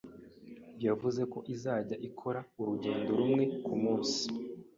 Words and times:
yavuze 0.85 1.21
ko 1.31 1.39
izajya 1.53 1.95
ikora 2.07 2.39
urugendo 2.59 3.09
rumwe 3.19 3.43
ku 3.65 3.73
munsi 3.81 4.21